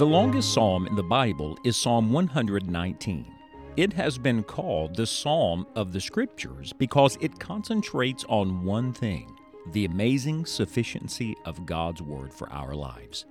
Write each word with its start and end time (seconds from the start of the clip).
The 0.00 0.06
longest 0.06 0.54
psalm 0.54 0.86
in 0.86 0.96
the 0.96 1.02
Bible 1.02 1.58
is 1.62 1.76
Psalm 1.76 2.10
119. 2.10 3.34
It 3.76 3.92
has 3.92 4.16
been 4.16 4.42
called 4.42 4.96
the 4.96 5.06
Psalm 5.06 5.66
of 5.74 5.92
the 5.92 6.00
Scriptures 6.00 6.72
because 6.72 7.18
it 7.20 7.38
concentrates 7.38 8.24
on 8.30 8.64
one 8.64 8.94
thing 8.94 9.36
the 9.72 9.84
amazing 9.84 10.46
sufficiency 10.46 11.36
of 11.44 11.66
God's 11.66 12.00
Word 12.00 12.32
for 12.32 12.50
our 12.50 12.74
lives. 12.74 13.26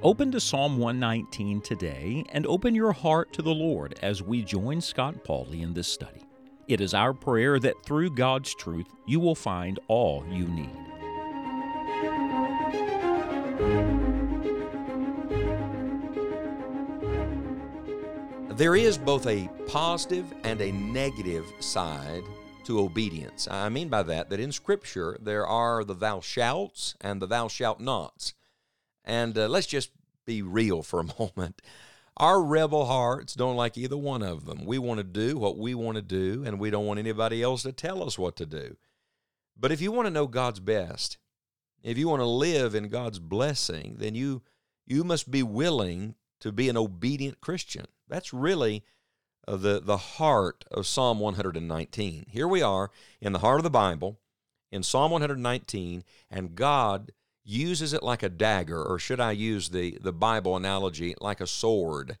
Open 0.00 0.30
to 0.30 0.38
Psalm 0.38 0.78
119 0.78 1.60
today 1.62 2.24
and 2.28 2.46
open 2.46 2.76
your 2.76 2.92
heart 2.92 3.32
to 3.32 3.42
the 3.42 3.52
Lord 3.52 3.98
as 4.00 4.22
we 4.22 4.42
join 4.42 4.80
Scott 4.80 5.24
Pauley 5.24 5.62
in 5.62 5.74
this 5.74 5.88
study. 5.88 6.22
It 6.68 6.80
is 6.80 6.94
our 6.94 7.14
prayer 7.14 7.58
that 7.58 7.84
through 7.84 8.10
God's 8.10 8.54
truth 8.54 8.86
you 9.06 9.18
will 9.18 9.34
find 9.34 9.80
all 9.88 10.24
you 10.30 10.46
need. 10.46 10.70
There 18.56 18.74
is 18.74 18.96
both 18.96 19.26
a 19.26 19.50
positive 19.66 20.32
and 20.42 20.62
a 20.62 20.72
negative 20.72 21.44
side 21.60 22.22
to 22.64 22.80
obedience. 22.80 23.46
I 23.50 23.68
mean 23.68 23.90
by 23.90 24.02
that 24.04 24.30
that 24.30 24.40
in 24.40 24.50
Scripture 24.50 25.18
there 25.20 25.46
are 25.46 25.84
the 25.84 25.92
thou 25.92 26.20
shalts 26.20 26.94
and 27.02 27.20
the 27.20 27.26
thou 27.26 27.48
shalt 27.48 27.80
nots. 27.80 28.32
And 29.04 29.36
uh, 29.36 29.48
let's 29.48 29.66
just 29.66 29.90
be 30.24 30.40
real 30.40 30.82
for 30.82 31.00
a 31.00 31.04
moment. 31.18 31.60
Our 32.16 32.42
rebel 32.42 32.86
hearts 32.86 33.34
don't 33.34 33.56
like 33.56 33.76
either 33.76 33.98
one 33.98 34.22
of 34.22 34.46
them. 34.46 34.64
We 34.64 34.78
want 34.78 35.00
to 35.00 35.04
do 35.04 35.36
what 35.36 35.58
we 35.58 35.74
want 35.74 35.96
to 35.96 36.02
do, 36.02 36.42
and 36.46 36.58
we 36.58 36.70
don't 36.70 36.86
want 36.86 36.98
anybody 36.98 37.42
else 37.42 37.62
to 37.64 37.72
tell 37.72 38.02
us 38.02 38.18
what 38.18 38.36
to 38.36 38.46
do. 38.46 38.78
But 39.54 39.70
if 39.70 39.82
you 39.82 39.92
want 39.92 40.06
to 40.06 40.10
know 40.10 40.26
God's 40.26 40.60
best, 40.60 41.18
if 41.82 41.98
you 41.98 42.08
want 42.08 42.20
to 42.20 42.26
live 42.26 42.74
in 42.74 42.88
God's 42.88 43.18
blessing, 43.18 43.96
then 43.98 44.14
you 44.14 44.40
you 44.86 45.04
must 45.04 45.30
be 45.30 45.42
willing 45.42 46.14
to 46.40 46.52
be 46.52 46.70
an 46.70 46.78
obedient 46.78 47.42
Christian. 47.42 47.86
That's 48.08 48.32
really 48.32 48.84
uh, 49.46 49.56
the, 49.56 49.80
the 49.80 49.96
heart 49.96 50.64
of 50.70 50.86
Psalm 50.86 51.20
119. 51.20 52.26
Here 52.28 52.48
we 52.48 52.62
are 52.62 52.90
in 53.20 53.32
the 53.32 53.40
heart 53.40 53.58
of 53.58 53.64
the 53.64 53.70
Bible, 53.70 54.18
in 54.70 54.82
Psalm 54.82 55.10
119, 55.10 56.04
and 56.30 56.54
God 56.54 57.12
uses 57.44 57.92
it 57.92 58.02
like 58.02 58.22
a 58.22 58.28
dagger, 58.28 58.82
or 58.82 58.98
should 58.98 59.20
I 59.20 59.32
use 59.32 59.68
the, 59.68 59.98
the 60.00 60.12
Bible 60.12 60.56
analogy, 60.56 61.14
like 61.20 61.40
a 61.40 61.46
sword, 61.46 62.18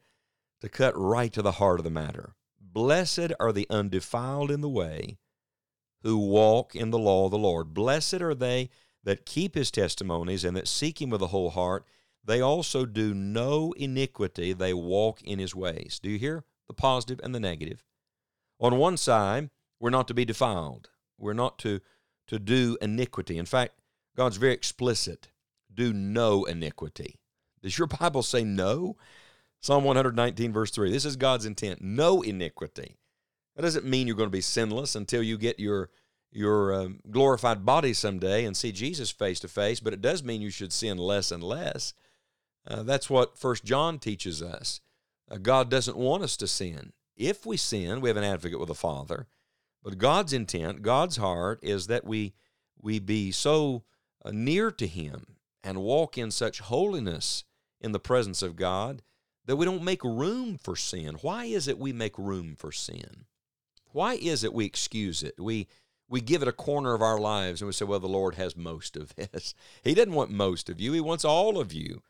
to 0.60 0.68
cut 0.68 0.96
right 0.96 1.32
to 1.32 1.42
the 1.42 1.52
heart 1.52 1.80
of 1.80 1.84
the 1.84 1.90
matter. 1.90 2.34
Blessed 2.60 3.32
are 3.40 3.52
the 3.52 3.66
undefiled 3.70 4.50
in 4.50 4.60
the 4.60 4.68
way 4.68 5.18
who 6.02 6.18
walk 6.18 6.76
in 6.76 6.90
the 6.90 6.98
law 6.98 7.24
of 7.24 7.32
the 7.32 7.38
Lord. 7.38 7.74
Blessed 7.74 8.20
are 8.20 8.34
they 8.34 8.70
that 9.02 9.26
keep 9.26 9.54
his 9.54 9.70
testimonies 9.70 10.44
and 10.44 10.56
that 10.56 10.68
seek 10.68 11.00
him 11.00 11.10
with 11.10 11.22
a 11.22 11.28
whole 11.28 11.50
heart. 11.50 11.84
They 12.26 12.40
also 12.40 12.86
do 12.86 13.14
no 13.14 13.72
iniquity, 13.76 14.52
they 14.52 14.74
walk 14.74 15.22
in 15.22 15.38
his 15.38 15.54
ways. 15.54 16.00
Do 16.02 16.10
you 16.10 16.18
hear 16.18 16.44
the 16.66 16.74
positive 16.74 17.20
and 17.22 17.32
the 17.32 17.40
negative? 17.40 17.84
On 18.58 18.78
one 18.78 18.96
side, 18.96 19.50
we're 19.78 19.90
not 19.90 20.08
to 20.08 20.14
be 20.14 20.24
defiled. 20.24 20.90
We're 21.18 21.34
not 21.34 21.58
to, 21.60 21.80
to 22.26 22.38
do 22.38 22.76
iniquity. 22.80 23.38
In 23.38 23.46
fact, 23.46 23.78
God's 24.16 24.38
very 24.38 24.54
explicit 24.54 25.28
do 25.72 25.92
no 25.92 26.44
iniquity. 26.44 27.20
Does 27.62 27.78
your 27.78 27.86
Bible 27.86 28.22
say 28.22 28.42
no? 28.42 28.96
Psalm 29.60 29.84
119, 29.84 30.52
verse 30.52 30.70
3. 30.70 30.90
This 30.90 31.04
is 31.04 31.16
God's 31.16 31.46
intent 31.46 31.80
no 31.80 32.22
iniquity. 32.22 32.96
That 33.54 33.62
doesn't 33.62 33.86
mean 33.86 34.06
you're 34.06 34.16
going 34.16 34.28
to 34.28 34.30
be 34.30 34.40
sinless 34.40 34.96
until 34.96 35.22
you 35.22 35.38
get 35.38 35.60
your 35.60 35.90
your 36.32 36.74
um, 36.74 37.00
glorified 37.10 37.64
body 37.64 37.94
someday 37.94 38.44
and 38.44 38.54
see 38.54 38.70
Jesus 38.70 39.10
face 39.10 39.40
to 39.40 39.48
face, 39.48 39.80
but 39.80 39.94
it 39.94 40.02
does 40.02 40.22
mean 40.22 40.42
you 40.42 40.50
should 40.50 40.72
sin 40.72 40.98
less 40.98 41.30
and 41.30 41.42
less. 41.42 41.94
Uh, 42.66 42.82
that's 42.82 43.08
what 43.08 43.38
First 43.38 43.64
John 43.64 43.98
teaches 43.98 44.42
us. 44.42 44.80
Uh, 45.30 45.36
God 45.36 45.70
doesn't 45.70 45.96
want 45.96 46.22
us 46.22 46.36
to 46.38 46.46
sin. 46.46 46.92
If 47.16 47.46
we 47.46 47.56
sin, 47.56 48.00
we 48.00 48.08
have 48.08 48.16
an 48.16 48.24
advocate 48.24 48.58
with 48.58 48.68
the 48.68 48.74
Father. 48.74 49.26
But 49.82 49.98
God's 49.98 50.32
intent, 50.32 50.82
God's 50.82 51.16
heart, 51.16 51.60
is 51.62 51.86
that 51.86 52.04
we 52.04 52.34
we 52.80 52.98
be 52.98 53.30
so 53.30 53.84
uh, 54.24 54.30
near 54.32 54.70
to 54.72 54.86
Him 54.86 55.36
and 55.62 55.82
walk 55.82 56.18
in 56.18 56.30
such 56.30 56.60
holiness 56.60 57.44
in 57.80 57.92
the 57.92 58.00
presence 58.00 58.42
of 58.42 58.56
God 58.56 59.02
that 59.46 59.56
we 59.56 59.64
don't 59.64 59.82
make 59.82 60.02
room 60.04 60.58
for 60.58 60.76
sin. 60.76 61.16
Why 61.22 61.44
is 61.44 61.68
it 61.68 61.78
we 61.78 61.92
make 61.92 62.18
room 62.18 62.56
for 62.56 62.72
sin? 62.72 63.26
Why 63.92 64.14
is 64.14 64.44
it 64.44 64.52
we 64.52 64.64
excuse 64.64 65.22
it? 65.22 65.34
We 65.38 65.68
we 66.08 66.20
give 66.20 66.42
it 66.42 66.48
a 66.48 66.52
corner 66.52 66.94
of 66.94 67.02
our 67.02 67.18
lives 67.18 67.60
and 67.60 67.66
we 67.66 67.72
say, 67.72 67.84
well, 67.84 67.98
the 67.98 68.06
Lord 68.06 68.36
has 68.36 68.56
most 68.56 68.96
of 68.96 69.14
this. 69.16 69.54
He 69.82 69.94
doesn't 69.94 70.12
want 70.12 70.30
most 70.30 70.68
of 70.68 70.80
you, 70.80 70.92
He 70.92 71.00
wants 71.00 71.24
all 71.24 71.58
of 71.58 71.72
you. 71.72 72.02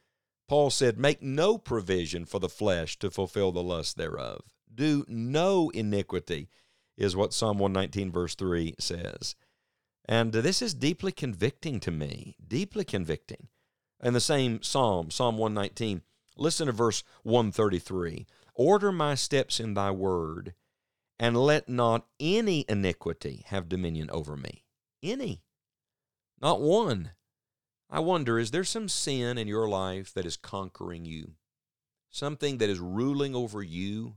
Paul 0.49 0.71
said, 0.71 0.99
Make 0.99 1.23
no 1.23 1.59
provision 1.59 2.25
for 2.25 2.39
the 2.39 2.49
flesh 2.49 2.99
to 3.01 3.11
fulfill 3.11 3.53
the 3.53 3.63
lust 3.63 3.97
thereof. 3.97 4.43
Do 4.73 5.05
no 5.09 5.71
iniquity, 5.71 6.49
is 6.97 7.17
what 7.17 7.35
Psalm 7.35 7.59
119, 7.59 8.11
verse 8.11 8.35
3 8.35 8.75
says. 8.79 9.35
And 10.09 10.33
this 10.33 10.63
is 10.63 10.75
deeply 10.75 11.13
convicting 11.13 11.81
to 11.81 11.91
me, 11.91 12.37
deeply 12.47 12.85
convicting. 12.85 13.49
In 14.03 14.13
the 14.13 14.21
same 14.21 14.63
psalm, 14.63 15.11
Psalm 15.11 15.37
119, 15.37 16.03
listen 16.37 16.67
to 16.67 16.73
verse 16.73 17.03
133 17.23 18.27
Order 18.55 18.93
my 18.93 19.15
steps 19.15 19.61
in 19.61 19.75
thy 19.75 19.91
word, 19.91 20.55
and 21.19 21.37
let 21.37 21.69
not 21.69 22.07
any 22.21 22.65
iniquity 22.69 23.45
have 23.49 23.69
dominion 23.69 24.11
over 24.11 24.37
me. 24.37 24.65
Any. 25.03 25.43
Not 26.41 26.61
one. 26.61 27.13
I 27.89 28.01
wonder, 28.01 28.39
is 28.39 28.51
there 28.51 28.65
some 28.65 28.89
sin 28.89 29.39
in 29.39 29.47
your 29.47 29.69
life 29.69 30.13
that 30.15 30.27
is 30.27 30.37
conquering 30.37 31.05
you? 31.05 31.33
Something 32.11 32.59
that 32.59 32.71
is 32.71 32.81
ruling 32.81 33.35
over 33.35 33.63
you 33.63 34.17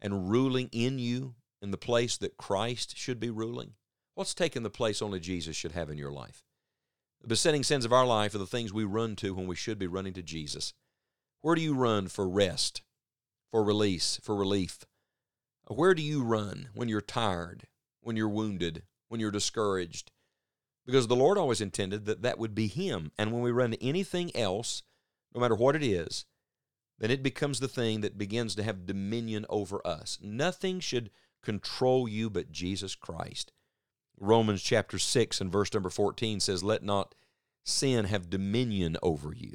and 0.00 0.30
ruling 0.30 0.68
in 0.72 0.98
you 0.98 1.34
in 1.60 1.72
the 1.72 1.76
place 1.76 2.16
that 2.16 2.38
Christ 2.38 2.96
should 2.96 3.20
be 3.20 3.30
ruling? 3.30 3.74
What's 4.14 4.34
taken 4.34 4.62
the 4.62 4.70
place 4.70 5.02
only 5.02 5.20
Jesus 5.20 5.56
should 5.56 5.72
have 5.72 5.90
in 5.90 5.98
your 5.98 6.10
life? 6.10 6.42
The 7.20 7.28
besetting 7.28 7.64
sins 7.64 7.84
of 7.84 7.92
our 7.92 8.06
life 8.06 8.34
are 8.34 8.38
the 8.38 8.46
things 8.46 8.72
we 8.72 8.84
run 8.84 9.14
to 9.16 9.34
when 9.34 9.46
we 9.46 9.56
should 9.56 9.78
be 9.78 9.86
running 9.86 10.14
to 10.14 10.22
Jesus. 10.22 10.72
Where 11.42 11.54
do 11.54 11.60
you 11.60 11.74
run 11.74 12.08
for 12.08 12.28
rest, 12.28 12.82
for 13.50 13.62
release, 13.62 14.18
for 14.22 14.34
relief? 14.34 14.84
Where 15.66 15.94
do 15.94 16.02
you 16.02 16.22
run 16.22 16.70
when 16.74 16.88
you're 16.88 17.02
tired, 17.02 17.66
when 18.00 18.16
you're 18.16 18.28
wounded, 18.28 18.84
when 19.08 19.20
you're 19.20 19.30
discouraged? 19.30 20.12
Because 20.86 21.06
the 21.06 21.16
Lord 21.16 21.38
always 21.38 21.60
intended 21.60 22.06
that 22.06 22.22
that 22.22 22.38
would 22.38 22.54
be 22.54 22.66
Him. 22.66 23.12
And 23.18 23.32
when 23.32 23.42
we 23.42 23.50
run 23.50 23.72
to 23.72 23.84
anything 23.84 24.34
else, 24.36 24.82
no 25.34 25.40
matter 25.40 25.54
what 25.54 25.76
it 25.76 25.82
is, 25.82 26.24
then 26.98 27.10
it 27.10 27.22
becomes 27.22 27.60
the 27.60 27.68
thing 27.68 28.02
that 28.02 28.18
begins 28.18 28.54
to 28.54 28.62
have 28.62 28.86
dominion 28.86 29.46
over 29.48 29.84
us. 29.86 30.18
Nothing 30.22 30.80
should 30.80 31.10
control 31.42 32.08
you 32.08 32.28
but 32.28 32.52
Jesus 32.52 32.94
Christ. 32.94 33.52
Romans 34.18 34.62
chapter 34.62 34.98
6 34.98 35.40
and 35.40 35.50
verse 35.50 35.72
number 35.72 35.88
14 35.88 36.40
says, 36.40 36.62
Let 36.62 36.82
not 36.82 37.14
sin 37.64 38.04
have 38.04 38.28
dominion 38.28 38.98
over 39.02 39.32
you. 39.34 39.54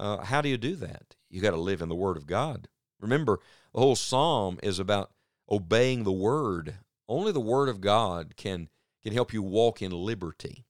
Uh, 0.00 0.18
how 0.24 0.40
do 0.40 0.48
you 0.48 0.56
do 0.56 0.74
that? 0.76 1.16
You 1.28 1.42
got 1.42 1.50
to 1.50 1.56
live 1.56 1.82
in 1.82 1.88
the 1.88 1.94
Word 1.94 2.16
of 2.16 2.26
God. 2.26 2.68
Remember, 3.00 3.40
the 3.74 3.80
whole 3.80 3.96
psalm 3.96 4.58
is 4.62 4.78
about 4.78 5.10
obeying 5.50 6.04
the 6.04 6.12
Word. 6.12 6.76
Only 7.08 7.32
the 7.32 7.40
Word 7.40 7.68
of 7.68 7.80
God 7.80 8.36
can 8.36 8.68
can 9.02 9.12
help 9.12 9.32
you 9.32 9.42
walk 9.42 9.82
in 9.82 9.92
liberty, 9.92 10.66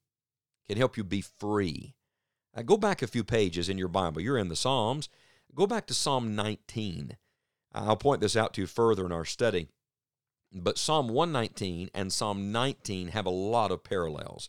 can 0.66 0.76
help 0.76 0.96
you 0.96 1.04
be 1.04 1.20
free. 1.22 1.94
Uh, 2.56 2.62
go 2.62 2.76
back 2.76 3.02
a 3.02 3.06
few 3.06 3.24
pages 3.24 3.68
in 3.68 3.78
your 3.78 3.88
Bible. 3.88 4.20
You're 4.20 4.38
in 4.38 4.48
the 4.48 4.56
Psalms. 4.56 5.08
Go 5.54 5.66
back 5.66 5.86
to 5.86 5.94
Psalm 5.94 6.34
19. 6.34 7.16
I'll 7.72 7.96
point 7.96 8.20
this 8.20 8.36
out 8.36 8.54
to 8.54 8.62
you 8.62 8.66
further 8.66 9.06
in 9.06 9.12
our 9.12 9.24
study. 9.24 9.68
But 10.52 10.78
Psalm 10.78 11.08
119 11.08 11.90
and 11.94 12.12
Psalm 12.12 12.52
19 12.52 13.08
have 13.08 13.26
a 13.26 13.30
lot 13.30 13.70
of 13.70 13.84
parallels. 13.84 14.48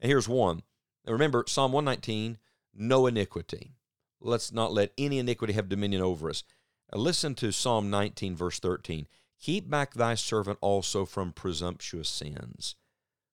And 0.00 0.10
here's 0.10 0.28
one. 0.28 0.62
Now 1.06 1.12
remember, 1.12 1.44
Psalm 1.46 1.72
119, 1.72 2.38
no 2.74 3.06
iniquity. 3.06 3.72
Let's 4.20 4.52
not 4.52 4.72
let 4.72 4.92
any 4.96 5.18
iniquity 5.18 5.54
have 5.54 5.68
dominion 5.68 6.02
over 6.02 6.28
us. 6.30 6.44
Now 6.92 7.00
listen 7.00 7.34
to 7.36 7.52
Psalm 7.52 7.90
19, 7.90 8.36
verse 8.36 8.58
13. 8.58 9.06
Keep 9.40 9.68
back 9.68 9.94
thy 9.94 10.14
servant 10.14 10.58
also 10.60 11.04
from 11.04 11.32
presumptuous 11.32 12.08
sins. 12.08 12.76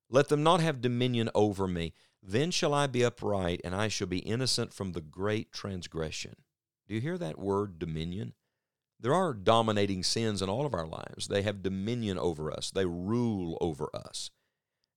Let 0.09 0.29
them 0.29 0.43
not 0.43 0.59
have 0.59 0.81
dominion 0.81 1.29
over 1.35 1.67
me. 1.67 1.93
Then 2.21 2.51
shall 2.51 2.73
I 2.73 2.87
be 2.87 3.05
upright, 3.05 3.61
and 3.63 3.75
I 3.75 3.87
shall 3.87 4.07
be 4.07 4.19
innocent 4.19 4.73
from 4.73 4.91
the 4.91 5.01
great 5.01 5.51
transgression. 5.51 6.35
Do 6.87 6.95
you 6.95 7.01
hear 7.01 7.17
that 7.17 7.39
word, 7.39 7.79
dominion? 7.79 8.33
There 8.99 9.13
are 9.13 9.33
dominating 9.33 10.03
sins 10.03 10.41
in 10.41 10.49
all 10.49 10.65
of 10.65 10.73
our 10.73 10.87
lives. 10.87 11.27
They 11.27 11.43
have 11.43 11.63
dominion 11.63 12.17
over 12.17 12.51
us, 12.51 12.71
they 12.71 12.85
rule 12.85 13.57
over 13.61 13.89
us 13.93 14.31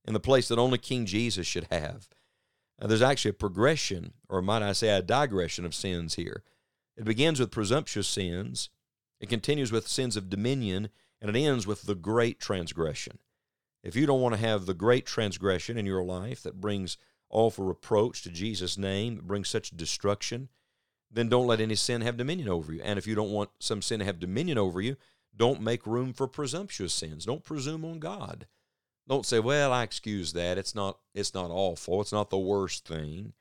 in 0.05 0.14
the 0.14 0.20
place 0.20 0.49
that 0.49 0.59
only 0.59 0.79
King 0.79 1.06
Jesus 1.06 1.47
should 1.47 1.69
have. 1.70 2.09
Now, 2.81 2.88
there's 2.88 3.03
actually 3.03 3.31
a 3.31 3.35
progression, 3.35 4.14
or 4.29 4.43
might 4.43 4.62
I 4.62 4.73
say, 4.73 4.88
a 4.88 5.03
digression 5.03 5.64
of 5.64 5.75
sins 5.75 6.14
here. 6.14 6.43
It 6.97 7.05
begins 7.05 7.38
with 7.38 7.50
presumptuous 7.50 8.09
sins, 8.09 8.70
it 9.20 9.29
continues 9.29 9.70
with 9.70 9.87
sins 9.87 10.17
of 10.17 10.29
dominion, 10.29 10.88
and 11.20 11.35
it 11.35 11.38
ends 11.38 11.67
with 11.67 11.82
the 11.82 11.94
great 11.94 12.41
transgression. 12.41 13.19
If 13.82 13.96
you 13.96 14.06
don't 14.06 14.20
want 14.20 14.34
to 14.34 14.40
have 14.40 14.67
the 14.67 14.75
great 14.75 15.06
transgression 15.06 15.76
in 15.76 15.87
your 15.87 16.05
life 16.05 16.43
that 16.43 16.61
brings 16.61 16.96
awful 17.29 17.64
reproach 17.64 18.23
to 18.23 18.31
Jesus' 18.31 18.79
name, 18.79 19.17
that 19.17 19.26
brings 19.26 19.49
such 19.49 19.76
destruction, 19.76 20.49
then 21.11 21.29
don't 21.29 21.46
let 21.46 21.61
any 21.61 21.75
sin 21.75 22.00
have 22.02 22.17
dominion 22.17 22.49
over 22.49 22.73
you. 22.73 22.81
And 22.82 22.99
if 22.99 23.06
you 23.06 23.14
don't 23.14 23.32
want 23.32 23.50
some 23.58 23.82
sin 23.82 23.99
to 23.99 24.05
have 24.05 24.20
dominion 24.20 24.56
over 24.58 24.81
you, 24.81 24.96
don't 25.34 25.61
make 25.61 25.87
room 25.87 26.12
for 26.12 26.29
presumptuous 26.29 26.94
sins. 26.94 27.25
Don't 27.25 27.44
presume 27.44 27.84
on 27.84 27.99
God. 27.99 28.46
Don't 29.08 29.26
say, 29.26 29.40
"Well, 29.40 29.73
I 29.73 29.82
excuse 29.82 30.32
that. 30.32 30.58
It's 30.58 30.75
not 30.75 31.00
it's 31.12 31.35
not 31.35 31.50
awful. 31.50 32.00
It's 32.00 32.12
not 32.12 32.31
the 32.31 32.38
worst 32.38 32.87
thing." 32.87 33.32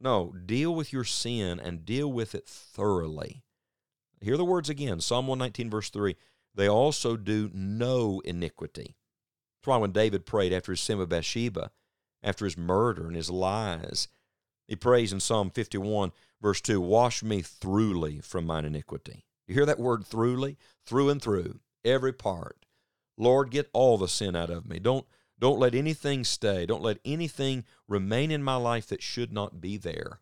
No, 0.00 0.32
deal 0.32 0.74
with 0.74 0.92
your 0.92 1.04
sin 1.04 1.60
and 1.60 1.84
deal 1.84 2.10
with 2.10 2.34
it 2.34 2.48
thoroughly. 2.48 3.44
Hear 4.20 4.36
the 4.36 4.44
words 4.44 4.68
again. 4.68 5.00
Psalm 5.00 5.26
119 5.26 5.70
verse 5.70 5.90
3. 5.90 6.16
They 6.54 6.68
also 6.68 7.16
do 7.16 7.50
no 7.52 8.20
iniquity. 8.20 8.96
That's 9.64 9.70
why 9.70 9.76
when 9.78 9.92
David 9.92 10.26
prayed 10.26 10.52
after 10.52 10.72
his 10.72 10.82
sin 10.82 10.98
with 10.98 11.08
Bathsheba, 11.08 11.70
after 12.22 12.44
his 12.44 12.58
murder 12.58 13.06
and 13.06 13.16
his 13.16 13.30
lies, 13.30 14.08
he 14.68 14.76
prays 14.76 15.10
in 15.10 15.20
Psalm 15.20 15.48
51, 15.48 16.12
verse 16.42 16.60
2 16.60 16.82
Wash 16.82 17.22
me 17.22 17.40
throughly 17.40 18.20
from 18.20 18.44
mine 18.44 18.66
iniquity. 18.66 19.24
You 19.46 19.54
hear 19.54 19.64
that 19.64 19.78
word 19.78 20.04
throughly? 20.04 20.58
Through 20.84 21.08
and 21.08 21.22
through, 21.22 21.60
every 21.82 22.12
part. 22.12 22.66
Lord, 23.16 23.50
get 23.50 23.70
all 23.72 23.96
the 23.96 24.06
sin 24.06 24.36
out 24.36 24.50
of 24.50 24.68
me. 24.68 24.78
Don't, 24.78 25.06
don't 25.38 25.58
let 25.58 25.74
anything 25.74 26.24
stay. 26.24 26.66
Don't 26.66 26.82
let 26.82 26.98
anything 27.02 27.64
remain 27.88 28.30
in 28.30 28.42
my 28.42 28.56
life 28.56 28.86
that 28.88 29.02
should 29.02 29.32
not 29.32 29.62
be 29.62 29.78
there. 29.78 30.20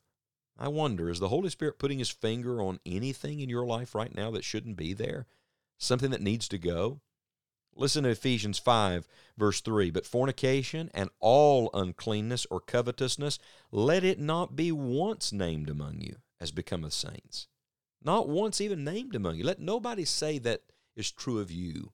I 0.57 0.69
wonder, 0.69 1.11
is 1.11 1.19
the 1.19 1.31
Holy 1.31 1.51
Spirit 1.51 1.81
putting 1.81 1.99
his 1.99 2.11
finger 2.11 2.63
on 2.63 2.79
anything 2.87 3.41
in 3.41 3.49
your 3.49 3.67
life 3.67 3.93
right 3.93 4.15
now 4.15 4.31
that 4.31 4.45
shouldn't 4.45 4.77
be 4.77 4.93
there? 4.93 5.27
Something 5.79 6.13
that 6.13 6.23
needs 6.23 6.47
to 6.47 6.59
go? 6.59 7.01
Listen 7.75 8.05
to 8.05 8.11
Ephesians 8.11 8.59
5, 8.59 9.09
verse 9.37 9.61
3. 9.61 9.91
But 9.91 10.07
fornication 10.07 10.91
and 10.95 11.11
all 11.21 11.71
uncleanness 11.73 12.47
or 12.51 12.61
covetousness, 12.61 13.39
let 13.71 14.05
it 14.05 14.19
not 14.19 14.57
be 14.57 14.71
once 14.71 15.33
named 15.33 15.71
among 15.71 16.01
you, 16.01 16.17
as 16.41 16.53
becometh 16.53 16.93
saints. 16.93 17.49
Not 18.05 18.29
once 18.29 18.61
even 18.61 18.85
named 18.85 19.15
among 19.15 19.37
you. 19.37 19.45
Let 19.45 19.61
nobody 19.61 20.05
say 20.05 20.39
that 20.41 20.63
is 20.97 21.11
true 21.11 21.39
of 21.39 21.51
you. 21.51 21.93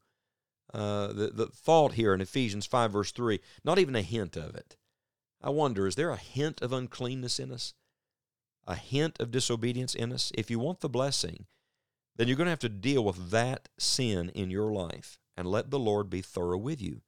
Uh, 0.73 1.09
the, 1.09 1.31
the 1.33 1.47
thought 1.47 1.93
here 1.93 2.13
in 2.13 2.21
Ephesians 2.21 2.67
5, 2.67 2.93
verse 2.93 3.13
3, 3.13 3.41
not 3.65 3.79
even 3.79 3.97
a 3.97 4.03
hint 4.03 4.37
of 4.37 4.55
it. 4.55 4.77
I 5.41 5.51
wonder, 5.51 5.87
is 5.87 5.95
there 5.95 6.11
a 6.11 6.17
hint 6.17 6.61
of 6.61 6.73
uncleanness 6.73 7.39
in 7.39 7.53
us? 7.53 7.75
A 8.67 8.75
hint 8.75 9.19
of 9.21 9.31
disobedience 9.31 9.95
in 9.95 10.13
us? 10.13 10.33
If 10.35 10.51
you 10.51 10.59
want 10.59 10.81
the 10.81 10.89
blessing, 10.89 11.47
then 12.17 12.27
you're 12.27 12.37
going 12.37 12.47
to 12.47 12.51
have 12.51 12.59
to 12.59 12.69
deal 12.69 13.05
with 13.05 13.31
that 13.31 13.69
sin 13.79 14.31
in 14.31 14.51
your 14.51 14.73
life 14.73 15.19
and 15.39 15.47
let 15.47 15.71
the 15.71 15.79
Lord 15.79 16.11
be 16.11 16.21
thorough 16.21 16.59
with 16.59 16.83
you. 16.83 17.01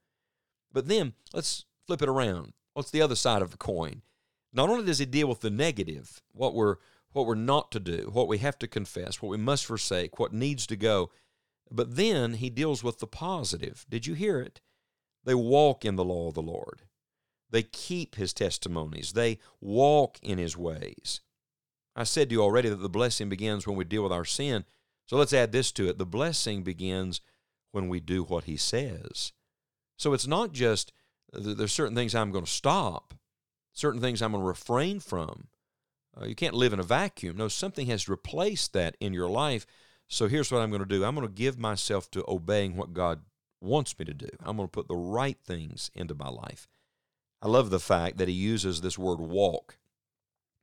But 0.73 0.87
then 0.87 1.15
let's 1.35 1.65
flip 1.85 2.01
it 2.01 2.09
around. 2.09 2.53
What's 2.75 2.93
the 2.93 3.03
other 3.03 3.17
side 3.17 3.43
of 3.43 3.51
the 3.51 3.57
coin? 3.57 4.03
Not 4.53 4.71
only 4.71 4.85
does 4.85 5.01
he 5.01 5.05
deal 5.05 5.27
with 5.27 5.41
the 5.41 5.51
negative, 5.51 6.23
what 6.33 6.55
we're 6.55 6.77
what 7.13 7.27
we're 7.27 7.35
not 7.35 7.73
to 7.73 7.81
do, 7.81 8.09
what 8.13 8.29
we 8.29 8.39
have 8.39 8.57
to 8.61 8.69
confess, 8.69 9.21
what 9.21 9.31
we 9.31 9.37
must 9.37 9.67
forsake, 9.67 10.21
what 10.21 10.33
needs 10.33 10.65
to 10.69 10.77
go, 10.77 11.11
but 11.69 11.97
then 11.97 12.35
he 12.35 12.49
deals 12.49 12.85
with 12.85 13.01
the 13.01 13.07
positive. 13.09 13.85
Did 13.91 14.07
you 14.07 14.15
hear 14.15 14.39
it? 14.39 14.61
They 15.25 15.35
walk 15.35 15.85
in 15.85 15.97
the 15.97 16.05
law 16.05 16.29
of 16.29 16.35
the 16.35 16.43
Lord. 16.43 16.83
They 17.51 17.65
keep 17.65 18.15
his 18.15 18.33
testimonies. 18.33 19.15
They 19.15 19.39
walk 19.61 20.21
in 20.23 20.39
his 20.39 20.57
ways. 20.57 21.21
I 21.97 22.05
said 22.05 22.29
to 22.29 22.35
you 22.37 22.43
already 22.43 22.69
that 22.69 22.77
the 22.77 22.89
blessing 22.89 23.29
begins 23.29 23.67
when 23.67 23.75
we 23.75 23.83
deal 23.83 24.05
with 24.05 24.13
our 24.13 24.25
sin. 24.25 24.65
So 25.07 25.17
let's 25.17 25.33
add 25.33 25.51
this 25.51 25.73
to 25.73 25.89
it. 25.89 25.99
The 25.99 26.07
blessing 26.07 26.63
begins 26.63 27.21
when 27.73 27.89
we 27.89 28.01
do 28.01 28.23
what 28.23 28.45
he 28.45 28.57
says. 28.57 29.33
So 29.97 30.13
it's 30.13 30.27
not 30.27 30.53
just 30.53 30.93
there's 31.33 31.73
certain 31.73 31.95
things 31.95 32.15
I'm 32.15 32.33
going 32.33 32.45
to 32.45 32.51
stop, 32.51 33.15
certain 33.73 34.01
things 34.01 34.21
I'm 34.21 34.33
going 34.33 34.43
to 34.43 34.49
refrain 34.49 35.01
from. 35.01 35.49
Uh, 36.21 36.25
you 36.25 36.35
can't 36.35 36.55
live 36.55 36.73
in 36.73 36.81
a 36.81 36.85
vacuum. 36.85 37.37
No, 37.37 37.49
something 37.49 37.87
has 37.87 38.09
replaced 38.09 38.73
that 38.73 38.97
in 39.01 39.13
your 39.13 39.29
life. 39.29 39.67
So 40.09 40.27
here's 40.27 40.51
what 40.51 40.61
I'm 40.61 40.71
going 40.71 40.83
to 40.83 40.89
do 40.89 41.05
I'm 41.05 41.15
going 41.15 41.27
to 41.27 41.33
give 41.33 41.59
myself 41.59 42.11
to 42.13 42.25
obeying 42.27 42.77
what 42.77 42.93
God 42.93 43.21
wants 43.61 43.99
me 43.99 44.05
to 44.07 44.15
do. 44.15 44.29
I'm 44.41 44.57
going 44.57 44.69
to 44.69 44.73
put 44.73 44.89
the 44.89 44.97
right 44.97 45.39
things 45.39 45.91
into 45.95 46.15
my 46.15 46.29
life. 46.29 46.67
I 47.43 47.49
love 47.49 47.71
the 47.71 47.81
fact 47.81 48.19
that 48.19 48.29
he 48.29 48.35
uses 48.35 48.81
this 48.81 48.99
word 48.99 49.21
walk. 49.21 49.79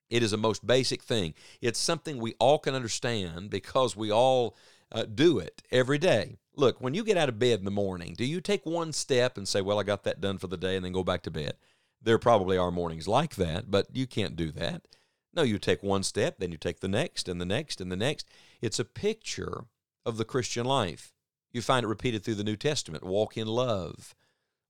It 0.10 0.24
is 0.24 0.34
a 0.34 0.38
most 0.38 0.66
basic 0.66 1.02
thing. 1.02 1.34
It's 1.62 1.80
something 1.80 2.18
we 2.18 2.36
all 2.40 2.60
can 2.60 2.76
understand 2.76 3.50
because 3.50 3.96
we 3.96 4.12
all 4.12 4.56
uh, 4.92 5.04
do 5.04 5.40
it 5.40 5.64
every 5.72 5.98
day. 5.98 6.38
Look, 6.58 6.82
when 6.82 6.96
you 6.96 7.04
get 7.04 7.18
out 7.18 7.30
of 7.30 7.38
bed 7.38 7.60
in 7.60 7.66
the 7.66 7.72
morning, 7.72 8.16
do 8.18 8.26
you 8.26 8.42
take 8.42 8.66
one 8.66 8.92
step 8.92 9.38
and 9.38 9.48
say, 9.48 9.62
Well, 9.62 9.80
I 9.80 9.84
got 9.84 10.04
that 10.04 10.20
done 10.20 10.40
for 10.40 10.48
the 10.48 10.58
day, 10.58 10.76
and 10.76 10.84
then 10.84 10.92
go 10.92 11.04
back 11.04 11.22
to 11.24 11.32
bed? 11.32 11.54
There 12.02 12.18
probably 12.18 12.58
are 12.58 12.72
mornings 12.72 13.08
like 13.08 13.36
that, 13.36 13.70
but 13.70 13.88
you 13.94 14.08
can't 14.08 14.36
do 14.36 14.52
that. 14.54 14.88
No, 15.36 15.44
you 15.44 15.60
take 15.60 15.84
one 15.84 16.02
step, 16.02 16.40
then 16.40 16.52
you 16.52 16.58
take 16.58 16.80
the 16.80 16.88
next, 16.88 17.30
and 17.30 17.40
the 17.40 17.46
next, 17.46 17.80
and 17.80 17.92
the 17.92 17.96
next. 17.96 18.28
It's 18.60 18.80
a 18.80 18.86
picture 18.86 19.66
of 20.04 20.18
the 20.18 20.26
Christian 20.26 20.66
life. 20.66 21.14
You 21.52 21.62
find 21.62 21.84
it 21.84 21.90
repeated 21.90 22.24
through 22.24 22.36
the 22.36 22.44
New 22.44 22.56
Testament. 22.56 23.04
Walk 23.04 23.38
in 23.38 23.48
love, 23.48 24.16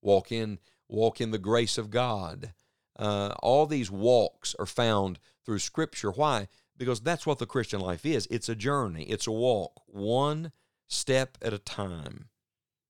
walk 0.02 0.30
in, 0.30 0.60
walk 0.90 1.22
in 1.22 1.32
the 1.32 1.38
grace 1.38 1.78
of 1.78 1.90
God. 1.90 2.54
Uh, 3.00 3.34
all 3.42 3.66
these 3.66 3.90
walks 3.90 4.56
are 4.60 4.66
found 4.66 5.20
through 5.46 5.60
Scripture. 5.60 6.12
Why? 6.12 6.50
Because 6.76 7.00
that's 7.00 7.26
what 7.26 7.40
the 7.40 7.46
Christian 7.46 7.80
life 7.80 8.06
is. 8.06 8.28
It's 8.30 8.50
a 8.50 8.56
journey, 8.56 9.04
it's 9.04 9.28
a 9.28 9.32
walk, 9.32 9.84
one 9.86 10.52
step 10.88 11.38
at 11.42 11.54
a 11.54 11.60
time. 11.60 12.30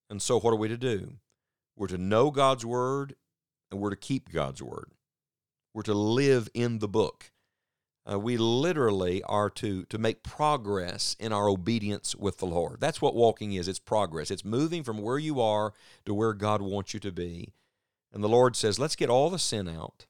And 0.09 0.21
so, 0.21 0.39
what 0.39 0.51
are 0.51 0.57
we 0.57 0.67
to 0.67 0.77
do? 0.77 1.15
We're 1.75 1.87
to 1.87 1.97
know 1.97 2.31
God's 2.31 2.65
Word 2.65 3.15
and 3.71 3.79
we're 3.79 3.89
to 3.89 3.95
keep 3.95 4.31
God's 4.31 4.63
Word. 4.63 4.91
We're 5.73 5.83
to 5.83 5.93
live 5.93 6.49
in 6.53 6.79
the 6.79 6.87
book. 6.87 7.31
Uh, 8.09 8.17
we 8.17 8.37
literally 8.37 9.21
are 9.23 9.49
to, 9.49 9.83
to 9.85 9.97
make 9.97 10.23
progress 10.23 11.15
in 11.19 11.33
our 11.33 11.49
obedience 11.49 12.15
with 12.15 12.37
the 12.37 12.45
Lord. 12.45 12.79
That's 12.79 13.01
what 13.01 13.15
walking 13.15 13.51
is 13.53 13.67
it's 13.67 13.79
progress. 13.79 14.31
It's 14.31 14.45
moving 14.45 14.83
from 14.83 14.99
where 14.99 15.19
you 15.19 15.41
are 15.41 15.73
to 16.05 16.13
where 16.13 16.33
God 16.33 16.61
wants 16.61 16.93
you 16.93 17.01
to 17.01 17.11
be. 17.11 17.53
And 18.13 18.23
the 18.23 18.29
Lord 18.29 18.55
says, 18.55 18.79
let's 18.79 18.95
get 18.95 19.09
all 19.09 19.29
the 19.29 19.37
sin 19.37 19.67
out. 19.67 20.05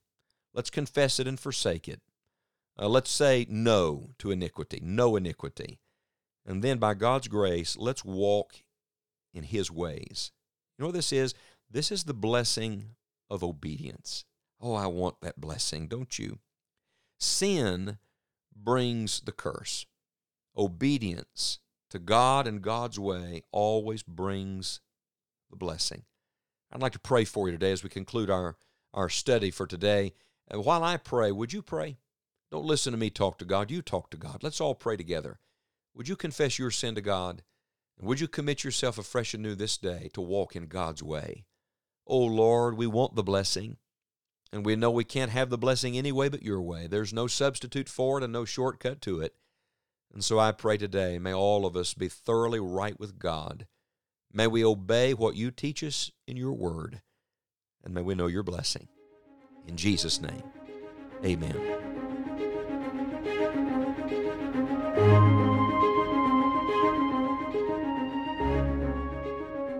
Let's 0.53 0.69
confess 0.69 1.19
it 1.19 1.27
and 1.27 1.39
forsake 1.39 1.87
it. 1.87 2.01
Uh, 2.79 2.87
let's 2.87 3.09
say 3.09 3.47
no 3.49 4.11
to 4.19 4.29
iniquity, 4.29 4.79
no 4.83 5.15
iniquity. 5.15 5.79
And 6.47 6.63
then 6.63 6.77
by 6.77 6.93
God's 6.93 7.27
grace, 7.27 7.75
let's 7.77 8.05
walk 8.05 8.53
in 9.33 9.43
His 9.43 9.69
ways. 9.69 10.31
You 10.77 10.83
know 10.83 10.87
what 10.87 10.95
this 10.95 11.11
is? 11.11 11.33
This 11.69 11.91
is 11.91 12.05
the 12.05 12.13
blessing 12.13 12.91
of 13.29 13.43
obedience. 13.43 14.23
Oh, 14.61 14.73
I 14.73 14.87
want 14.87 15.21
that 15.21 15.39
blessing, 15.39 15.87
don't 15.87 16.17
you? 16.17 16.39
Sin 17.19 17.97
brings 18.55 19.19
the 19.19 19.33
curse. 19.33 19.85
Obedience 20.55 21.59
to 21.89 21.99
God 21.99 22.47
and 22.47 22.61
God's 22.61 22.97
way 22.97 23.43
always 23.51 24.01
brings 24.01 24.79
the 25.49 25.57
blessing. 25.57 26.03
I'd 26.71 26.81
like 26.81 26.93
to 26.93 26.99
pray 26.99 27.25
for 27.25 27.47
you 27.47 27.51
today 27.51 27.71
as 27.71 27.83
we 27.83 27.89
conclude 27.89 28.29
our, 28.29 28.55
our 28.93 29.09
study 29.09 29.51
for 29.51 29.67
today. 29.67 30.13
And 30.47 30.65
while 30.65 30.83
I 30.83 30.97
pray, 30.97 31.31
would 31.31 31.53
you 31.53 31.61
pray? 31.61 31.97
Don't 32.51 32.65
listen 32.65 32.91
to 32.91 32.97
me 32.97 33.09
talk 33.09 33.37
to 33.39 33.45
God. 33.45 33.69
You 33.69 33.81
talk 33.81 34.09
to 34.11 34.17
God. 34.17 34.41
Let's 34.41 34.61
all 34.61 34.75
pray 34.75 34.97
together. 34.97 35.39
Would 35.97 36.07
you 36.07 36.15
confess 36.15 36.59
your 36.59 36.69
sin 36.69 36.93
to 36.93 37.01
God? 37.01 37.41
And 37.97 38.07
would 38.07 38.19
you 38.19 38.27
commit 38.27 38.63
yourself 38.63 38.99
afresh 38.99 39.33
anew 39.33 39.55
this 39.55 39.79
day 39.79 40.11
to 40.13 40.21
walk 40.21 40.55
in 40.55 40.67
God's 40.67 41.01
way? 41.01 41.45
Oh 42.05 42.23
Lord, 42.23 42.77
we 42.77 42.85
want 42.85 43.15
the 43.15 43.23
blessing. 43.23 43.77
And 44.53 44.63
we 44.63 44.75
know 44.75 44.91
we 44.91 45.03
can't 45.03 45.31
have 45.31 45.49
the 45.49 45.57
blessing 45.57 45.97
any 45.97 46.11
way 46.11 46.29
but 46.29 46.43
your 46.43 46.61
way. 46.61 46.85
There's 46.85 47.13
no 47.13 47.25
substitute 47.25 47.89
for 47.89 48.19
it 48.19 48.23
and 48.23 48.31
no 48.31 48.45
shortcut 48.45 49.01
to 49.01 49.21
it. 49.21 49.33
And 50.13 50.23
so 50.23 50.37
I 50.39 50.51
pray 50.51 50.77
today, 50.77 51.17
may 51.17 51.33
all 51.33 51.65
of 51.65 51.75
us 51.75 51.95
be 51.95 52.07
thoroughly 52.07 52.59
right 52.59 52.97
with 52.99 53.17
God. 53.17 53.65
May 54.31 54.45
we 54.45 54.63
obey 54.63 55.15
what 55.15 55.35
you 55.35 55.49
teach 55.49 55.83
us 55.83 56.11
in 56.27 56.37
your 56.37 56.53
word. 56.53 57.01
And 57.83 57.93
may 57.93 58.03
we 58.03 58.13
know 58.13 58.27
your 58.27 58.43
blessing. 58.43 58.87
In 59.65 59.75
Jesus' 59.75 60.21
name, 60.21 60.43
amen. 61.25 61.57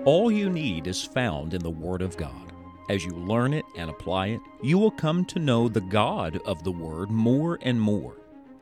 All 0.07 0.31
you 0.31 0.49
need 0.49 0.87
is 0.87 1.03
found 1.03 1.53
in 1.53 1.61
the 1.61 1.69
Word 1.69 2.01
of 2.01 2.15
God. 2.15 2.53
As 2.89 3.03
you 3.03 3.11
learn 3.11 3.53
it 3.53 3.65
and 3.75 3.89
apply 3.89 4.27
it, 4.27 4.39
you 4.63 4.77
will 4.77 4.89
come 4.89 5.25
to 5.25 5.37
know 5.37 5.67
the 5.67 5.81
God 5.81 6.39
of 6.45 6.63
the 6.63 6.71
Word 6.71 7.11
more 7.11 7.59
and 7.61 7.81
more. 7.81 8.15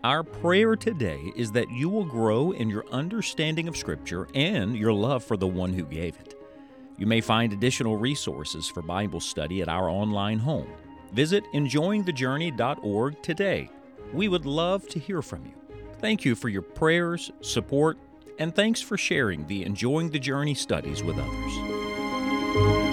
Our 0.03 0.23
prayer 0.23 0.75
today 0.75 1.31
is 1.35 1.51
that 1.51 1.69
you 1.69 1.87
will 1.87 2.03
grow 2.03 2.49
in 2.49 2.67
your 2.67 2.83
understanding 2.91 3.67
of 3.67 3.77
Scripture 3.77 4.27
and 4.33 4.75
your 4.75 4.91
love 4.91 5.23
for 5.23 5.37
the 5.37 5.45
one 5.45 5.71
who 5.71 5.85
gave 5.85 6.15
it. 6.15 6.33
You 6.97 7.05
may 7.05 7.21
find 7.21 7.53
additional 7.53 7.95
resources 7.95 8.67
for 8.67 8.81
Bible 8.81 9.19
study 9.19 9.61
at 9.61 9.69
our 9.69 9.87
online 9.87 10.39
home. 10.39 10.71
Visit 11.13 11.43
enjoyingthejourney.org 11.53 13.21
today. 13.21 13.69
We 14.11 14.29
would 14.29 14.47
love 14.47 14.89
to 14.89 14.97
hear 14.97 15.21
from 15.21 15.45
you. 15.45 15.53
Thank 15.99 16.25
you 16.25 16.33
for 16.33 16.49
your 16.49 16.63
prayers, 16.63 17.31
support, 17.41 17.99
and 18.39 18.55
thanks 18.55 18.81
for 18.81 18.97
sharing 18.97 19.47
the 19.47 19.63
Enjoying 19.65 20.09
the 20.09 20.19
Journey 20.19 20.53
studies 20.53 21.03
with 21.03 21.17
others. 21.17 22.84